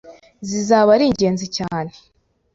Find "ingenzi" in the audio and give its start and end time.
1.09-1.45